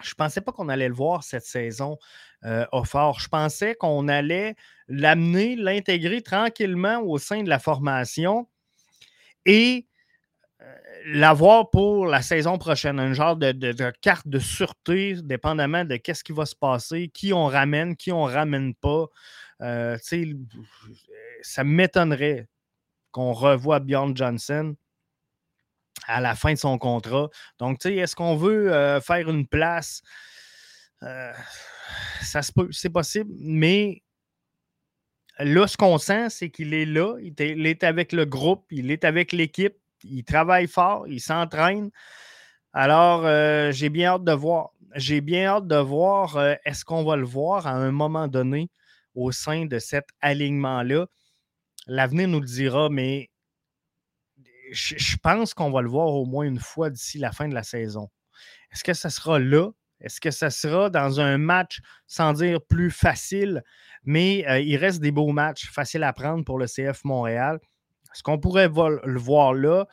[0.02, 1.96] Je pensais pas qu'on allait le voir cette saison
[2.44, 3.20] euh, au fort.
[3.20, 4.56] Je pensais qu'on allait
[4.88, 8.46] l'amener, l'intégrer tranquillement au sein de la formation
[9.46, 9.86] et
[11.06, 12.98] l'avoir pour la saison prochaine.
[12.98, 17.46] Un genre de, carte de sûreté, dépendamment de qu'est-ce qui va se passer, qui on
[17.46, 19.06] ramène, qui on ne ramène pas.
[19.62, 19.96] Euh,
[21.42, 22.48] ça m'étonnerait
[23.12, 24.76] qu'on revoie Bjorn Johnson
[26.06, 27.28] à la fin de son contrat.
[27.58, 30.02] Donc, est-ce qu'on veut euh, faire une place?
[31.02, 31.32] Euh,
[32.22, 34.02] ça se peut, c'est possible, mais
[35.38, 39.04] là, ce qu'on sent, c'est qu'il est là, il est, avec le groupe, il est
[39.04, 39.76] avec l'équipe,
[40.10, 41.90] il travaille fort, il s'entraîne.
[42.72, 43.22] Alors,
[43.72, 44.70] j'ai bien hâte de voir.
[44.94, 48.70] J'ai bien hâte de voir est-ce qu'on va le voir à un moment donné
[49.14, 51.06] au sein de cet alignement-là?
[51.86, 53.30] L'avenir nous le dira, mais
[54.72, 57.62] je, pense qu'on va le voir au moins une fois d'ici la fin de la
[57.62, 58.10] saison.
[58.72, 59.70] Est-ce que ça sera là?
[60.00, 63.62] Est-ce que ça sera dans un match, sans dire plus facile,
[64.04, 67.58] mais euh, il reste des beaux matchs faciles à prendre pour le CF Montréal?
[68.16, 69.86] Est-ce qu'on pourrait le voir là?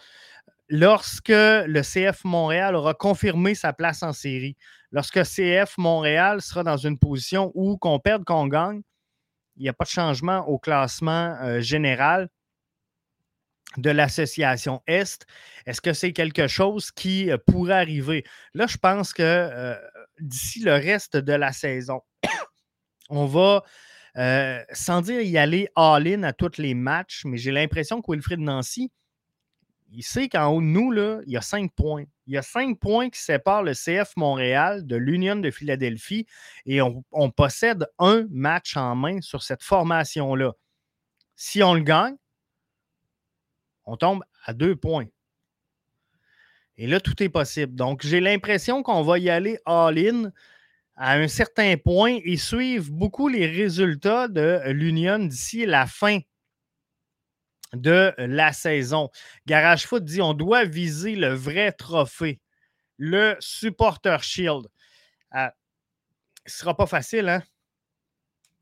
[0.70, 4.56] Lorsque le CF Montréal aura confirmé sa place en série,
[4.92, 8.82] lorsque CF Montréal sera dans une position où qu'on perde, qu'on gagne,
[9.58, 12.30] il n'y a pas de changement au classement euh, général
[13.76, 15.26] de l'association Est.
[15.66, 18.24] Est-ce que c'est quelque chose qui euh, pourrait arriver?
[18.54, 19.76] Là, je pense que euh,
[20.22, 22.00] d'ici le reste de la saison,
[23.10, 23.64] on va,
[24.16, 28.92] sans dire y aller all-in à tous les matchs, mais j'ai l'impression que Wilfried Nancy,
[29.96, 32.06] il sait qu'en haut de nous, là, il y a cinq points.
[32.26, 36.26] Il y a cinq points qui séparent le CF Montréal de l'Union de Philadelphie
[36.66, 40.54] et on, possède un match en main sur cette formation-là.
[41.36, 42.16] Si on le gagne,
[43.86, 45.06] on tombe à deux points.
[46.78, 47.76] Et là, tout est possible.
[47.76, 50.32] Donc, j'ai l'impression qu'on va y aller all-in
[50.96, 56.20] à un certain point et suivre beaucoup les résultats de l'Union d'ici la fin
[57.74, 59.10] de la saison.
[59.48, 62.40] Garage Foot dit on doit viser le vrai trophée,
[62.98, 64.68] le Supporter Shield.
[65.36, 65.48] Euh,
[66.46, 67.42] ce ne sera pas facile, hein?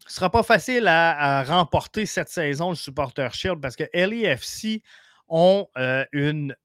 [0.08, 4.82] Ce ne sera pas facile à, remporter cette saison, le Supporter Shield, parce que LEFC
[5.28, 6.56] ont euh, une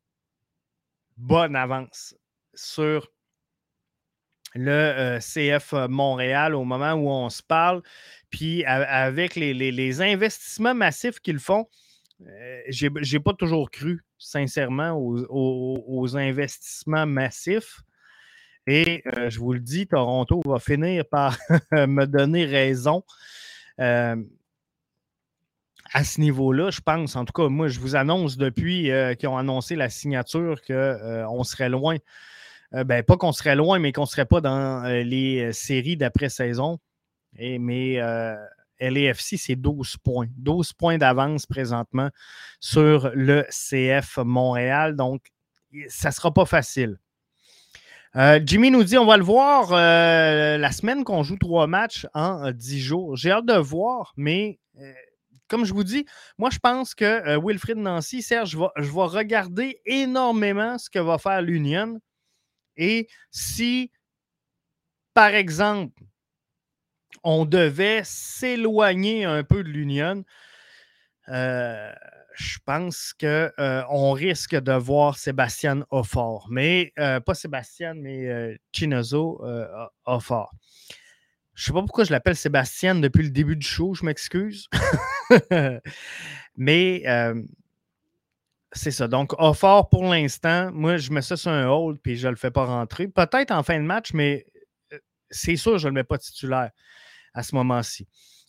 [1.16, 2.14] bonne avance
[2.54, 3.08] sur
[4.56, 7.82] le euh, CF Montréal au moment où on se parle.
[8.30, 11.66] Puis avec les investissements massifs qu'ils font,
[12.68, 17.80] j'ai n'ai pas toujours cru, sincèrement, aux, investissements massifs.
[18.66, 21.38] Et je vous le dis, Toronto va finir par
[21.72, 23.04] me donner raison
[25.92, 27.16] à ce niveau-là, je pense.
[27.16, 30.74] En tout cas, moi, je vous annonce depuis euh, qu'ils ont annoncé la signature qu'on
[30.74, 31.96] euh, serait loin.
[32.74, 36.78] Euh, ben, pas qu'on serait loin, mais qu'on ne serait pas dans les séries d'après-saison.
[37.38, 37.96] mais
[38.80, 40.26] LAFC, c'est 12 points.
[40.36, 42.10] 12 points d'avance présentement
[42.60, 44.96] sur le CF Montréal.
[44.96, 45.22] Donc,
[45.88, 46.98] ça ne sera pas facile.
[48.44, 52.80] Jimmy nous dit on va le voir la semaine qu'on joue trois matchs en 10
[52.80, 53.16] jours.
[53.16, 54.58] J'ai hâte de voir, mais
[55.48, 56.06] comme je vous dis,
[56.38, 61.18] moi, je pense que euh, Wilfrid Nancy, Serge, je vais regarder énormément ce que va
[61.18, 62.00] faire l'Union.
[62.76, 63.90] Et si,
[65.14, 66.02] par exemple,
[67.24, 70.24] on devait s'éloigner un peu de l'Union,
[71.28, 71.92] euh,
[72.34, 76.48] je pense qu'on euh, risque de voir Sébastien Offort.
[76.50, 79.42] Mais pas Sébastien, mais Chinozo
[80.04, 80.52] Offort.
[81.56, 84.68] Je ne sais pas pourquoi je l'appelle Sébastien depuis le début du show, je m'excuse.
[86.56, 87.42] Mais euh,
[88.72, 89.08] c'est ça.
[89.08, 92.36] Donc, offort pour l'instant, moi, je mets ça sur un hold puis je ne le
[92.36, 93.08] fais pas rentrer.
[93.08, 94.44] Peut-être en fin de match, mais
[94.92, 94.98] euh,
[95.30, 96.70] c'est sûr, je ne le mets pas titulaire
[97.34, 98.06] à ce moment-ci.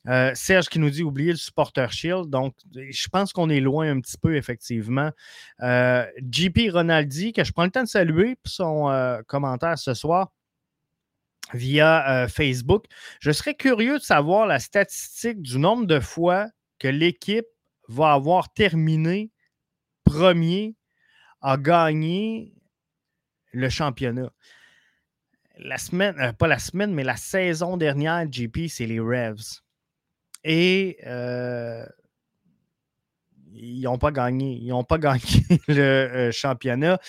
[0.07, 2.29] Euh, Serge qui nous dit oublier le supporter shield.
[2.29, 5.11] Donc, je pense qu'on est loin un petit peu, effectivement.
[5.59, 10.29] JP Ronaldi, que je prends le temps de saluer pour son commentaire ce soir
[11.53, 12.85] via euh, Facebook.
[13.19, 16.47] Je serais curieux de savoir la statistique du nombre de fois
[16.79, 17.47] que l'équipe
[17.87, 19.31] va avoir terminé
[20.07, 20.75] premier
[21.41, 22.53] à gagner
[23.51, 24.31] le championnat.
[25.57, 29.61] La semaine, euh, pas la semaine, mais la saison dernière, JP, c'est les Revs.
[30.43, 31.85] Et euh,
[33.53, 34.59] ils n'ont pas gagné.
[34.61, 36.99] Ils n'ont pas gagné le euh, championnat.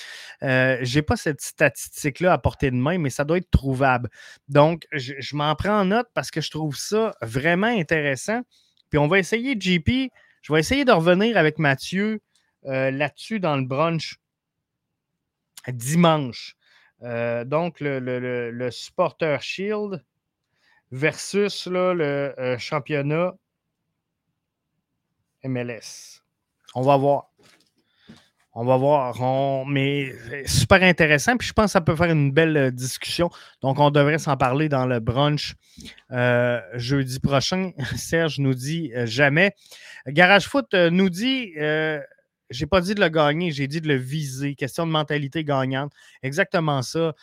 [0.41, 4.09] Je n'ai pas cette statistique-là à portée de main, mais ça doit être trouvable.
[4.49, 8.41] Donc, je, m'en prends en note parce que je trouve ça vraiment intéressant.
[8.89, 12.23] Puis on va essayer, JP, je vais essayer de revenir avec Mathieu
[12.67, 14.19] euh, là-dessus dans le brunch
[15.69, 16.57] dimanche.
[17.01, 20.05] donc, le, Supporter Shield
[20.91, 23.35] versus le championnat
[25.45, 26.23] MLS.
[26.75, 27.31] On va voir.
[28.61, 29.67] On va voir.
[29.67, 30.13] Mais
[30.47, 31.37] super intéressant.
[31.37, 33.31] Puis je pense que ça peut faire une belle euh, discussion.
[33.63, 35.55] Donc, on devrait s'en parler dans le brunch
[36.11, 37.71] euh, jeudi prochain.
[37.97, 39.53] Serge nous dit euh, jamais.
[40.09, 41.53] Garage Foot nous dit
[42.51, 44.55] j'ai pas dit de le gagner, j'ai dit de le viser.
[44.55, 45.93] Question de mentalité gagnante.
[46.23, 47.15] Exactement ça.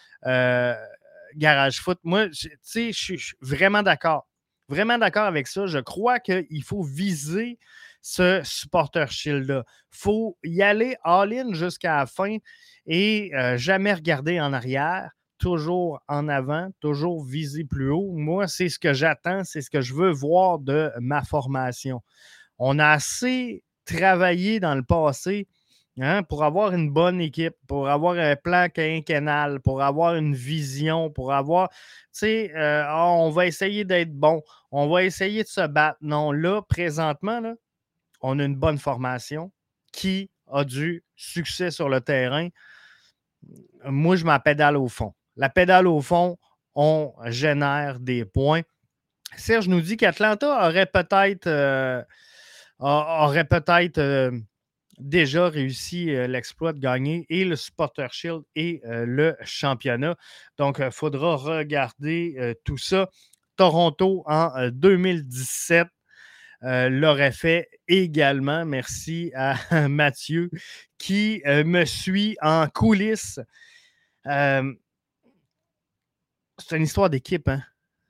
[1.36, 2.00] Garage Foot.
[2.04, 4.28] Moi, tu sais, je suis vraiment d'accord.
[4.68, 5.68] Vraiment d'accord avec ça.
[5.68, 7.60] Je crois qu'il faut viser
[8.02, 9.64] ce supporter shield-là.
[9.68, 12.38] Il faut y aller all-in jusqu'à la fin
[12.86, 18.12] et euh, jamais regarder en arrière, toujours en avant, toujours viser plus haut.
[18.14, 22.02] Moi, c'est ce que j'attends, c'est ce que je veux voir de ma formation.
[22.60, 25.48] On a assez travaillé dans le passé
[26.00, 31.10] hein, pour avoir une bonne équipe, pour avoir un plan quinquennal, pour avoir une vision,
[31.10, 31.76] pour avoir, tu
[32.12, 35.98] sais, euh, ah, on va essayer d'être bon, on va essayer de se battre.
[36.02, 37.56] Non, là, présentement, là,
[38.22, 39.52] on a une bonne formation
[39.92, 42.50] qui a du succès sur le terrain.
[43.86, 45.14] Moi, je m'en pédale au fond.
[45.38, 46.38] La pédale au fond,
[46.76, 48.62] on génère des points.
[49.38, 52.02] Serge nous dit qu'Atlanta aurait peut-être euh,
[52.80, 54.32] aurait peut-être euh,
[54.98, 60.16] déjà réussi euh, l'exploit de gagner et le Supporter Shield et le championnat.
[60.58, 63.10] Donc, il faudra regarder tout ça.
[63.58, 65.88] Toronto en 2017
[66.64, 68.66] euh, l'aurait fait également.
[68.66, 69.56] Merci à
[69.88, 70.50] Mathieu
[70.98, 73.40] qui euh, me suit en coulisses.
[74.26, 74.74] Euh,
[76.58, 77.62] c'est une histoire d'équipe, hein?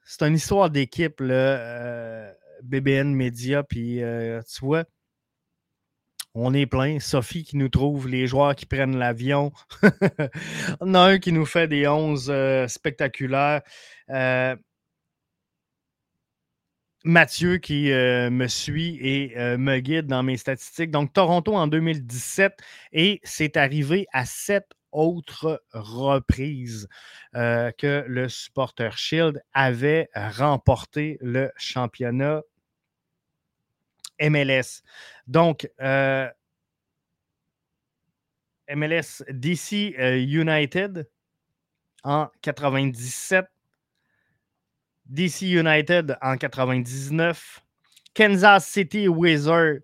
[0.05, 2.31] C'est une histoire d'équipe, le
[2.65, 3.63] BBN Media.
[3.63, 4.01] Puis,
[4.53, 4.85] tu vois,
[6.33, 6.99] on est plein.
[6.99, 9.51] Sophie qui nous trouve, les joueurs qui prennent l'avion.
[10.81, 12.31] on a un qui nous fait des 11
[12.67, 13.61] spectaculaires.
[17.05, 20.89] Mathieu qui euh, me suit et euh, me guide dans mes statistiques.
[20.89, 22.57] Donc, Toronto en 2017
[22.93, 26.87] et c'est arrivé à sept autres reprises
[27.35, 32.41] euh, que le Supporter Shield avait remporté le championnat
[34.19, 34.83] MLS.
[35.27, 35.67] Donc,
[38.67, 39.95] MLS DC
[40.25, 41.07] United
[42.03, 43.49] en 97
[45.05, 47.61] DC United en 99,
[48.13, 49.83] Kansas City Wizards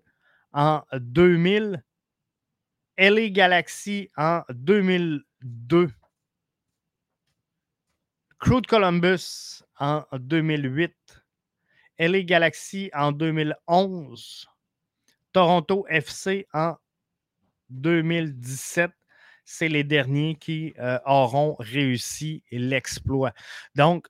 [0.52, 1.82] en 2000.
[2.98, 5.90] LA Galaxy en 2002.
[8.38, 11.21] Crude Columbus en 2008.
[12.02, 14.48] LA Galaxy en 2011.
[15.32, 16.74] Toronto FC en
[17.70, 18.90] 2017
[19.44, 23.32] c'est les derniers qui euh, auront réussi l'exploit.
[23.74, 24.06] Donc,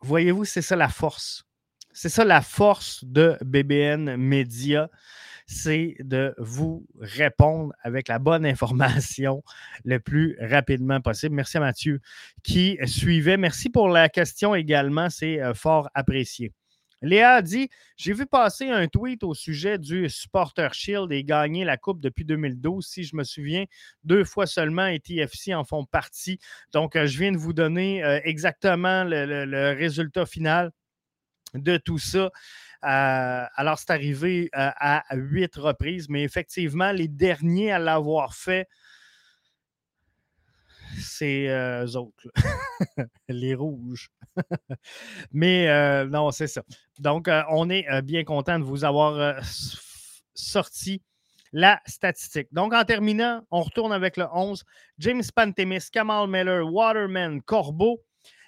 [0.00, 1.44] voyez-vous, c'est ça la force.
[1.92, 4.90] C'est ça la force de BBN Media,
[5.46, 9.42] c'est de vous répondre avec la bonne information
[9.84, 11.36] le plus rapidement possible.
[11.36, 12.00] Merci à Mathieu
[12.42, 13.36] qui suivait.
[13.36, 16.52] Merci pour la question également, c'est euh, fort apprécié.
[17.04, 21.76] Léa dit J'ai vu passer un tweet au sujet du Supporter Shield et gagner la
[21.76, 22.84] Coupe depuis 2012.
[22.84, 23.66] Si je me souviens,
[24.04, 26.38] deux fois seulement et TFC en font partie.
[26.72, 30.70] Donc, euh, je viens de vous donner euh, exactement le, résultat final
[31.52, 32.30] de tout ça.
[32.84, 38.66] Euh, alors, c'est arrivé à huit reprises, mais effectivement, les derniers à l'avoir fait,
[41.00, 42.28] c'est eux autres,
[43.28, 44.10] les rouges.
[45.32, 46.62] Mais non, c'est ça.
[46.98, 49.40] Donc, on est bien content de vous avoir
[50.34, 51.02] sorti
[51.54, 52.48] la statistique.
[52.52, 54.64] Donc, en terminant, on retourne avec le 11.
[54.98, 58.02] James Pantemis, Kamal Miller, Waterman, Corbeau,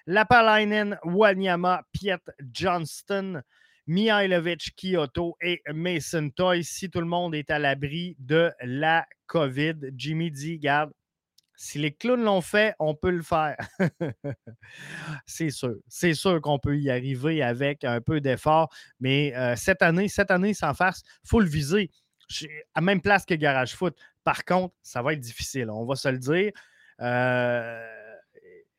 [0.09, 2.20] Lapalainen, Wanyama, Piet
[2.53, 3.42] Johnston,
[3.86, 6.64] Mihailovic, Kyoto et Mason Toy.
[6.64, 10.92] Si tout le monde est à l'abri de la COVID, Jimmy dit, garde,
[11.57, 13.57] si les clowns l'ont fait, on peut le faire.
[15.26, 15.76] c'est sûr.
[15.88, 18.68] C'est sûr qu'on peut y arriver avec un peu d'effort.
[19.00, 21.90] Mais euh, cette année, cette année, sans farce, il faut le viser.
[22.74, 23.96] À même place que Garage Foot.
[24.24, 25.70] Par contre, ça va être difficile.
[25.70, 26.52] On va se le dire.
[27.00, 27.86] Euh,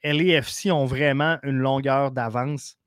[0.03, 2.78] LAFC ont vraiment une longueur d'avance.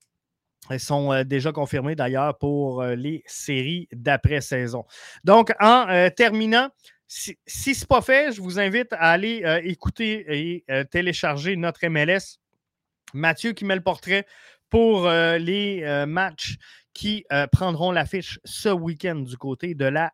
[0.68, 4.84] Elles sont euh, déjà confirmées d'ailleurs pour euh, les séries d'après-saison.
[5.24, 6.68] Donc, en terminant,
[7.10, 7.36] si,
[7.74, 11.84] ce n'est pas fait, je vous invite à aller euh, écouter et euh, télécharger notre
[11.88, 12.38] MLS.
[13.14, 14.26] Mathieu qui met le portrait
[14.68, 16.56] pour euh, les matchs
[16.92, 20.12] qui prendront l'affiche ce week-end du côté de la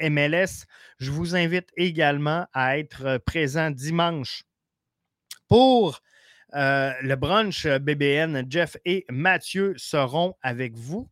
[0.00, 0.66] MLS.
[0.98, 4.42] Je vous invite également à être présent dimanche
[5.48, 6.02] pour
[6.52, 8.44] le brunch BBN.
[8.50, 11.08] Jeff et Mathieu seront avec vous.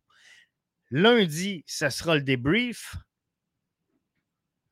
[0.91, 2.95] Lundi, ce sera le débrief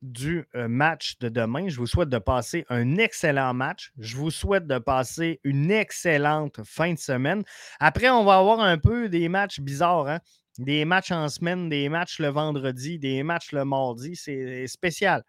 [0.02, 1.70] du euh, match de demain.
[1.70, 3.92] Je vous souhaite de passer un excellent match.
[3.98, 7.44] Je vous souhaite de passer une excellente fin de semaine.
[7.80, 10.08] Après, on va avoir un peu des matchs bizarres.
[10.08, 10.20] Hein.
[10.58, 14.16] Des matchs en semaine, des matchs le vendredi, des matchs le mardi.
[14.16, 15.24] C'est spécial.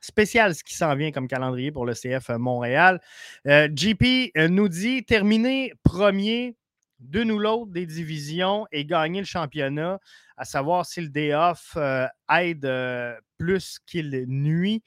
[0.00, 3.00] Spécial ce qui s'en vient comme calendrier pour le CF Montréal.
[3.46, 6.56] Euh, JP euh, nous dit terminer premier
[6.98, 9.98] de nous l'autre des divisions et gagner le championnat,
[10.36, 14.82] à savoir si le day off euh, aide euh, plus qu'il nuit.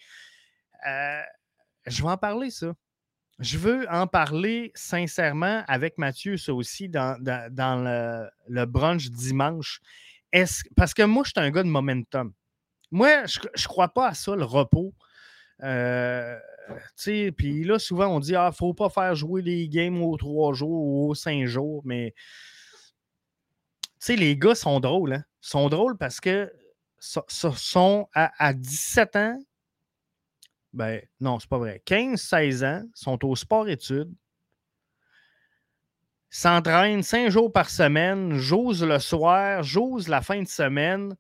[0.87, 1.21] Euh,
[1.85, 2.73] je vais en parler, ça.
[3.39, 9.79] Je veux en parler sincèrement avec Mathieu, ça aussi, dans, le, brunch dimanche.
[10.75, 12.33] parce que moi, je suis un gars de momentum.
[12.91, 14.93] Moi, je ne crois pas à ça, le repos.
[15.61, 20.85] Puis là, souvent, on dit, ah, faut pas faire jouer les games aux trois jours
[20.85, 22.13] ou aux cinq jours, mais
[24.07, 25.13] les gars sont drôles.
[25.13, 25.23] Hein?
[25.43, 26.51] Ils sont drôles parce que
[26.99, 29.39] sont à, 17 ans,
[30.73, 31.81] ben non, c'est pas vrai.
[31.85, 34.13] 15-16 ans, sont au sport-études,
[36.29, 41.15] s'entraînent cinq jours par semaine, j'ose le soir, j'ose la fin de semaine.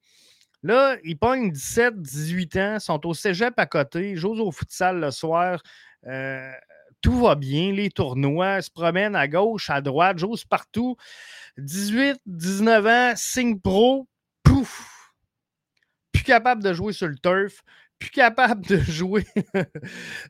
[0.63, 5.11] Là, ils pognent 17, 18 ans, sont au cégep à côté, jouent au futsal le
[5.11, 5.61] soir.
[6.07, 6.51] Euh,
[7.01, 10.97] tout va bien, les tournois, se promènent à gauche, à droite, jouent partout.
[11.57, 14.07] 18, 19 ans, signe pro,
[14.43, 15.13] pouf!
[16.11, 17.61] Plus capable de jouer sur le turf,
[17.97, 19.25] plus capable de jouer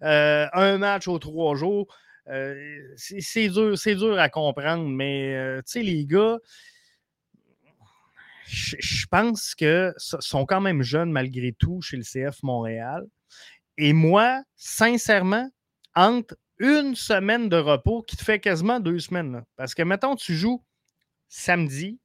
[0.04, 1.88] euh, un match aux trois jours.
[2.28, 2.56] Euh,
[2.96, 6.38] c'est dur, dur à comprendre, mais tu sais, les gars,
[8.50, 13.06] je, pense que sont quand même jeunes malgré tout chez le CF Montréal.
[13.78, 15.50] Et moi, sincèrement,
[15.96, 19.44] entre une semaine de repos qui te fait quasiment deux semaines.
[19.56, 20.64] Parce que, mettons, tu joues
[21.28, 22.00] samedi,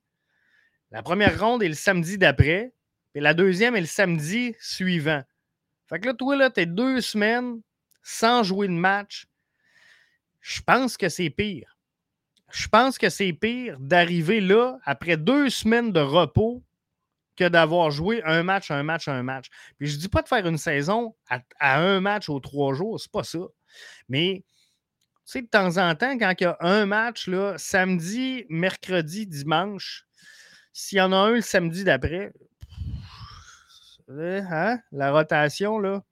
[0.91, 2.73] la première ronde est le samedi d'après,
[3.15, 5.23] et la deuxième est le samedi suivant.
[5.89, 7.61] Fait que là, toi, là, t'es deux semaines
[8.03, 9.27] sans jouer de match.
[10.41, 11.74] Je pense que c'est pire
[12.51, 16.63] je pense que c'est pire d'arriver là après deux semaines de repos
[17.37, 19.49] que d'avoir joué un match, un match, un match.
[19.77, 23.01] Puis je ne dis pas de faire une saison à, un match aux trois jours,
[23.01, 23.41] c'est pas ça.
[24.09, 24.45] Mais
[25.27, 29.27] tu sais, de temps en temps, quand il y a un match, là, samedi, mercredi,
[29.27, 30.05] dimanche,
[30.73, 32.33] s'il y en a un le samedi d'après,
[34.09, 34.79] hein?
[34.93, 36.03] La rotation, là,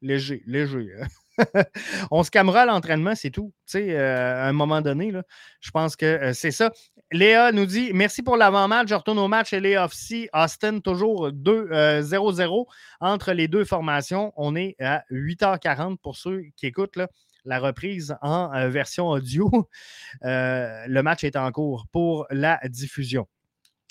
[0.00, 0.90] léger, léger.
[1.00, 1.06] Hein.
[2.10, 3.52] on se camera l'entraînement, c'est tout.
[3.74, 5.22] Euh, à un moment donné, là,
[5.60, 6.70] je pense que euh, c'est ça.
[7.10, 8.88] Léa nous dit Merci pour l'avant-match.
[8.88, 10.28] Je retourne au match LAFC.
[10.32, 12.66] Austin, toujours 2-0-0
[13.00, 14.32] entre les deux formations.
[14.36, 16.98] On est à 8h40 pour ceux qui écoutent
[17.44, 19.50] la reprise en version audio.
[20.22, 23.26] le match est en cours pour la diffusion.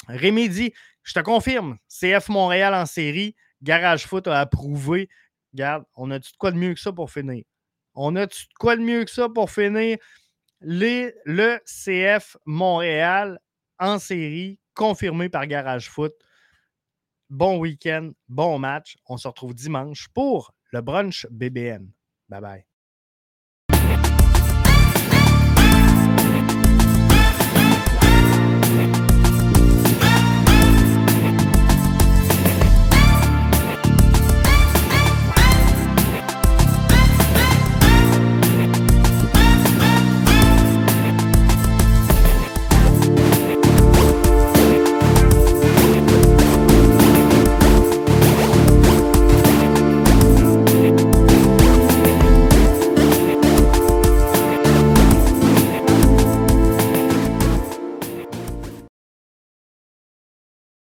[0.07, 0.73] Rémi dit
[1.03, 3.35] Je te confirme, CF Montréal en série.
[3.61, 5.09] Garage Foot a approuvé.
[5.53, 7.43] Regarde, on a-tu de quoi de mieux que ça pour finir?
[7.93, 9.97] On a-tu de quoi de mieux que ça pour finir?
[10.59, 13.39] Le CF Montréal
[13.79, 16.13] en série, confirmé par Garage Foot.
[17.29, 18.97] Bon week-end, bon match.
[19.07, 21.89] On se retrouve dimanche pour le brunch BBN.
[22.29, 22.70] Bye bye.